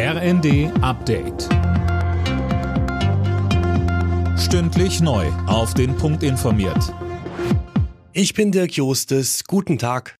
[0.00, 1.48] RND Update.
[4.38, 5.26] Stündlich neu.
[5.48, 6.94] Auf den Punkt informiert.
[8.12, 9.42] Ich bin Dirk Jostes.
[9.42, 10.14] Guten Tag.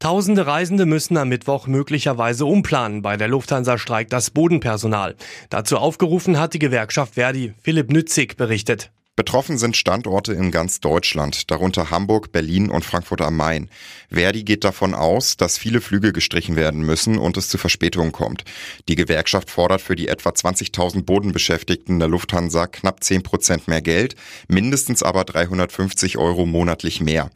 [0.00, 3.02] Tausende Reisende müssen am Mittwoch möglicherweise umplanen.
[3.02, 5.14] Bei der Lufthansa streikt das Bodenpersonal.
[5.48, 7.54] Dazu aufgerufen hat die Gewerkschaft Verdi.
[7.62, 8.90] Philipp Nützig berichtet.
[9.14, 13.68] Betroffen sind Standorte in ganz Deutschland, darunter Hamburg, Berlin und Frankfurt am Main.
[14.08, 18.44] Verdi geht davon aus, dass viele Flüge gestrichen werden müssen und es zu Verspätungen kommt.
[18.88, 24.16] Die Gewerkschaft fordert für die etwa 20.000 Bodenbeschäftigten der Lufthansa knapp 10 Prozent mehr Geld,
[24.48, 27.30] mindestens aber 350 Euro monatlich mehr.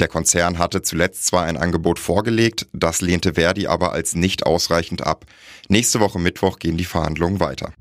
[0.00, 5.00] Der Konzern hatte zuletzt zwar ein Angebot vorgelegt, das lehnte Verdi aber als nicht ausreichend
[5.06, 5.24] ab.
[5.70, 7.72] Nächste Woche Mittwoch gehen die Verhandlungen weiter.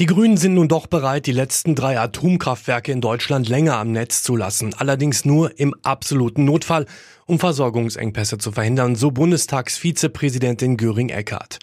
[0.00, 4.24] Die Grünen sind nun doch bereit, die letzten drei Atomkraftwerke in Deutschland länger am Netz
[4.24, 4.74] zu lassen.
[4.74, 6.86] Allerdings nur im absoluten Notfall,
[7.26, 11.60] um Versorgungsengpässe zu verhindern, so Bundestagsvizepräsidentin Göring-Eckardt.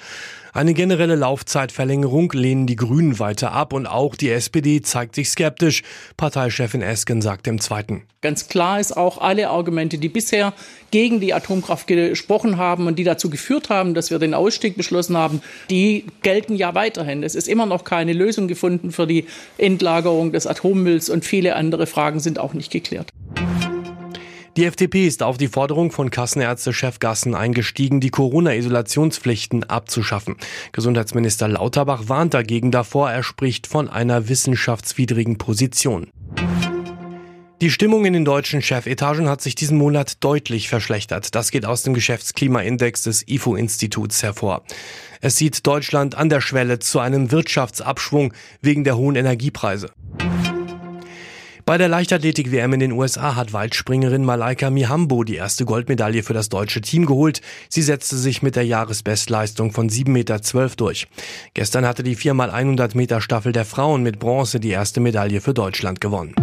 [0.54, 5.82] Eine generelle Laufzeitverlängerung lehnen die Grünen weiter ab und auch die SPD zeigt sich skeptisch.
[6.18, 8.04] Parteichefin Esken sagt im Zweiten.
[8.20, 10.54] Ganz klar ist auch, alle Argumente, die bisher
[10.92, 15.16] gegen die Atomkraft gesprochen haben und die dazu geführt haben, dass wir den Ausstieg beschlossen
[15.16, 17.24] haben, die gelten ja weiterhin.
[17.24, 21.88] Es ist immer noch keine Lösung gefunden für die Endlagerung des Atommülls und viele andere
[21.88, 23.08] Fragen sind auch nicht geklärt.
[24.58, 30.36] Die FDP ist auf die Forderung von Kassenärztechef Gassen eingestiegen, die Corona-Isolationspflichten abzuschaffen.
[30.74, 36.12] Gesundheitsminister Lauterbach warnt dagegen davor, er spricht von einer wissenschaftswidrigen Position.
[37.62, 41.34] Die Stimmung in den deutschen Chefetagen hat sich diesen Monat deutlich verschlechtert.
[41.34, 44.64] Das geht aus dem Geschäftsklimaindex des IFO-Instituts hervor.
[45.22, 49.92] Es sieht Deutschland an der Schwelle zu einem Wirtschaftsabschwung wegen der hohen Energiepreise.
[51.72, 56.50] Bei der Leichtathletik-WM in den USA hat Waldspringerin Malaika Mihambo die erste Goldmedaille für das
[56.50, 57.40] deutsche Team geholt.
[57.70, 60.42] Sie setzte sich mit der Jahresbestleistung von 7,12 Meter
[60.76, 61.08] durch.
[61.54, 66.02] Gestern hatte die 4x100 Meter Staffel der Frauen mit Bronze die erste Medaille für Deutschland
[66.02, 66.36] gewonnen.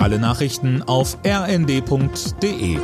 [0.00, 2.78] Alle Nachrichten auf rnd.de